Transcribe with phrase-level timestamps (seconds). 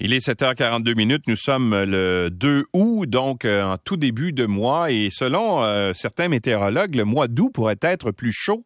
[0.00, 1.22] Il est 7h42 minutes.
[1.28, 4.90] Nous sommes le 2 août, donc euh, en tout début de mois.
[4.90, 8.64] Et selon euh, certains météorologues, le mois d'août pourrait être plus chaud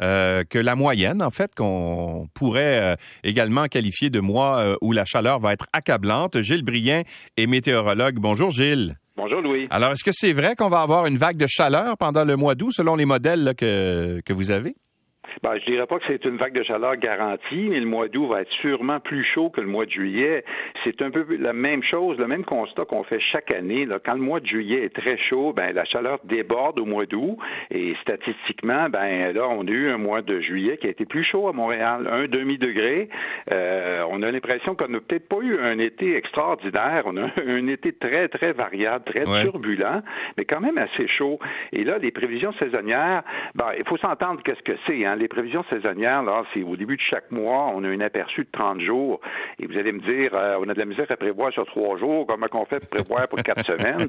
[0.00, 5.40] euh, que la moyenne, en fait, qu'on pourrait également qualifier de mois où la chaleur
[5.40, 6.40] va être accablante.
[6.42, 7.02] Gilles Brien
[7.36, 8.20] est météorologue.
[8.20, 8.96] Bonjour Gilles.
[9.16, 9.66] Bonjour Louis.
[9.70, 12.54] Alors, est-ce que c'est vrai qu'on va avoir une vague de chaleur pendant le mois
[12.54, 14.76] d'août selon les modèles que, que vous avez?
[15.42, 18.28] Ben, je dirais pas que c'est une vague de chaleur garantie, mais le mois d'août
[18.28, 20.44] va être sûrement plus chaud que le mois de juillet.
[20.84, 23.84] C'est un peu la même chose, le même constat qu'on fait chaque année.
[23.86, 23.98] Là.
[24.04, 27.38] Quand le mois de juillet est très chaud, ben la chaleur déborde au mois d'août
[27.70, 31.24] et statistiquement, ben là, on a eu un mois de juillet qui a été plus
[31.24, 33.08] chaud à Montréal, un demi degré.
[33.52, 37.02] Euh, on a l'impression qu'on n'a peut-être pas eu un été extraordinaire.
[37.06, 40.02] On a un été très très variable, très turbulent,
[40.36, 41.38] mais quand même assez chaud.
[41.72, 43.22] Et là, les prévisions saisonnières,
[43.54, 45.04] ben il faut s'entendre qu'est-ce que c'est.
[45.04, 45.16] Hein?
[45.18, 48.48] les prévisions saisonnières, là, c'est au début de chaque mois, on a un aperçu de
[48.50, 49.20] 30 jours.
[49.58, 51.96] Et vous allez me dire, euh, on a de la misère à prévoir sur trois
[51.98, 54.08] jours, comment qu'on fait pour prévoir pour quatre semaines?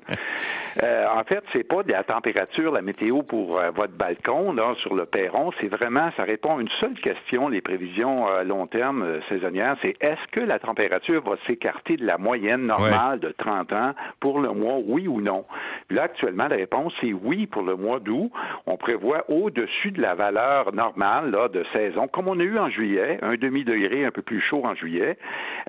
[0.81, 4.73] Euh, en fait, c'est pas de la température, la météo pour euh, votre balcon, là,
[4.81, 5.51] sur le perron.
[5.61, 9.95] C'est vraiment, ça répond à une seule question, les prévisions à long terme saisonnières, c'est
[10.01, 14.49] est-ce que la température va s'écarter de la moyenne normale de 30 ans pour le
[14.49, 15.45] mois, oui ou non?
[15.87, 18.31] Puis là, actuellement, la réponse est oui pour le mois d'août.
[18.65, 22.69] On prévoit au-dessus de la valeur normale là, de saison, comme on a eu en
[22.69, 25.17] juillet, un demi-degré un peu plus chaud en juillet.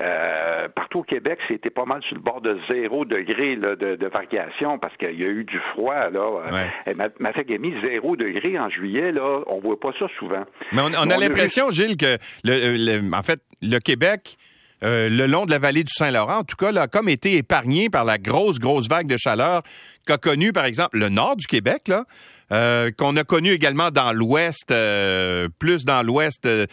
[0.01, 4.79] Euh, partout au Québec, c'était pas mal sur le bord de zéro degré de, variation
[4.79, 6.11] parce qu'il y a eu du froid.
[6.11, 6.31] Là.
[6.31, 6.95] Ouais.
[7.19, 10.45] Ma, fait mis zéro degré en juillet, là, on voit pas ça souvent.
[10.73, 14.37] Mais on, a l'impression, Gilles, que le, en fait, le Québec...
[14.83, 17.37] Euh, le long de la vallée du Saint-Laurent, en tout cas, là, a comme été
[17.37, 19.63] épargné par la grosse, grosse vague de chaleur
[20.07, 22.07] qu'a connue, par exemple, le nord du Québec, là,
[22.53, 26.67] euh, qu'on a connu également dans l'Ouest, euh, plus dans l'Ouest, euh,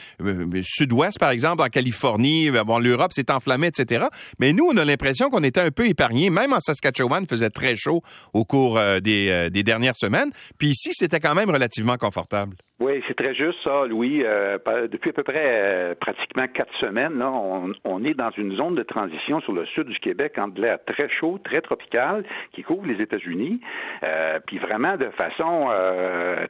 [0.61, 2.49] Sud-Ouest par exemple, en Californie.
[2.49, 4.05] Bon, l'Europe s'est enflammée, etc.
[4.39, 6.29] Mais nous, on a l'impression qu'on était un peu épargnés.
[6.29, 8.01] Même en Saskatchewan, il faisait très chaud
[8.33, 10.31] au cours des, des dernières semaines.
[10.57, 12.55] Puis ici, c'était quand même relativement confortable.
[12.79, 14.21] Oui, c'est très juste ça, Louis.
[14.23, 18.55] Euh, depuis à peu près euh, pratiquement quatre semaines, là, on, on, est dans une
[18.55, 22.23] zone de transition sur le sud du Québec entre l'air très chaud, très tropical,
[22.53, 23.61] qui couvre les États-Unis,
[24.03, 25.69] euh, puis vraiment de façon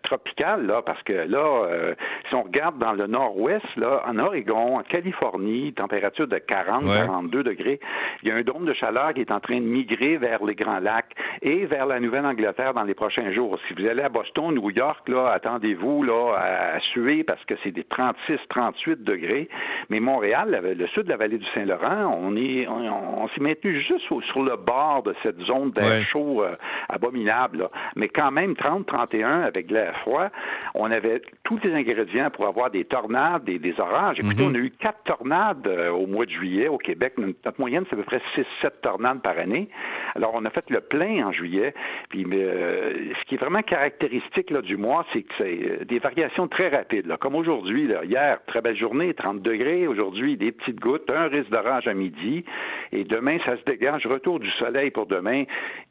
[0.03, 1.93] tropicale, là, parce que là,
[2.27, 7.43] si on regarde dans le nord-ouest, là, en Oregon, en Californie, température de 40, 42
[7.43, 7.79] degrés,
[8.23, 10.55] il y a un dôme de chaleur qui est en train de migrer vers les
[10.55, 13.57] Grands Lacs et vers la Nouvelle-Angleterre dans les prochains jours.
[13.67, 17.71] Si vous allez à Boston, New York, là, attendez-vous, là, à, suer parce que c'est
[17.71, 19.49] des 36, 38 degrés.
[19.89, 24.07] Mais Montréal, le sud de la vallée du Saint-Laurent, on est, on, s'est maintenu juste
[24.07, 26.55] sur le bord de cette zone d'air chaud euh,
[26.89, 27.69] abominable.
[27.95, 30.27] Mais quand même, 30, 31 avec de l'air froid,
[30.73, 34.19] on avait tous les ingrédients pour avoir des tornades, des, des orages.
[34.19, 34.51] Écoutez, mhm.
[34.51, 37.13] on a eu quatre tornades euh, au mois de juillet au Québec.
[37.17, 39.69] Notre moyenne, c'est à peu près 6-7 tornades par année.
[40.15, 41.73] Alors, on a fait le plein en juillet.
[42.09, 46.47] Puis, euh, ce qui est vraiment caractéristique là, du mois, c'est que c'est des variations
[46.47, 47.13] très rapides.
[47.19, 49.87] Comme aujourd'hui, hier, très belle journée, 30 degrés.
[49.87, 52.43] Aujourd'hui, des petites gouttes, un risque d'orage à midi.
[52.91, 54.05] Et demain, ça se dégage.
[54.05, 55.43] Retour du soleil pour demain.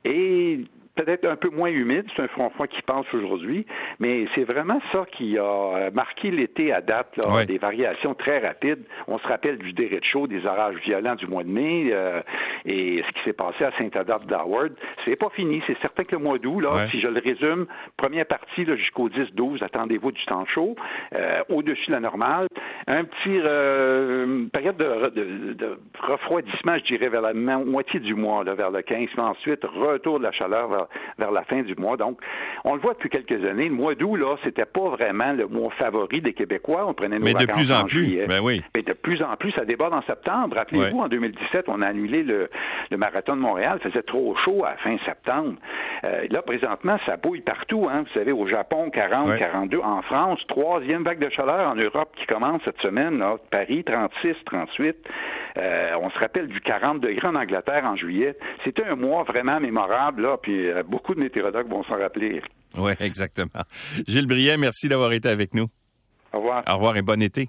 [0.05, 0.61] Et
[0.97, 3.67] peut-être un peu moins humide, c'est un front froid qui passe aujourd'hui,
[4.01, 8.83] mais c'est vraiment ça qui a marqué l'été à date, là, des variations très rapides.
[9.07, 12.23] On se rappelle du de chaud, des orages violents du mois de mai, euh,
[12.67, 14.73] et ce qui s'est passé à Saint-Adolphe d'Howard.
[15.05, 17.67] C'est pas fini, c'est certain que le mois d'août, là, si je le résume,
[17.97, 20.75] première partie jusqu'au 10-12, attendez-vous du temps chaud,
[21.15, 22.49] euh, au-dessus de la normale,
[22.89, 28.71] un petit euh, période de, refroidissement, je dirais, vers la moitié du mois, là, vers
[28.71, 30.87] le 15, mais ensuite, retour de la chaleur vers
[31.19, 31.97] vers, la fin du mois.
[31.97, 32.21] Donc,
[32.65, 33.69] on le voit depuis quelques années.
[33.69, 36.85] Le mois d'août, là, c'était pas vraiment le mois favori des Québécois.
[36.89, 38.63] On prenait nos Mais de plus en, plus, ben oui.
[38.75, 40.57] Mais de plus en plus, ça déborde en septembre.
[40.57, 42.49] Rappelez-vous, en 2017, on a annulé le,
[42.97, 43.79] marathon de Montréal.
[43.83, 45.55] Faisait trop chaud à fin septembre.
[46.05, 47.87] Euh, là, présentement, ça bouille partout.
[47.91, 48.03] Hein.
[48.03, 49.79] Vous savez, au Japon, 40, 42.
[49.79, 53.19] En France, troisième vague de chaleur en Europe qui commence cette semaine.
[53.19, 53.37] Là.
[53.51, 54.97] Paris, 36, 38.
[55.59, 58.37] Euh, on se rappelle du 40 degrés en Angleterre en juillet.
[58.65, 62.43] C'était un mois vraiment mémorable, là, puis euh, beaucoup de météorologues vont s'en rappeler.
[62.77, 63.63] Oui, exactement.
[64.07, 65.69] Gilles Briet, merci d'avoir été avec nous.
[66.33, 66.63] Au revoir.
[66.69, 67.49] Au revoir et bon été.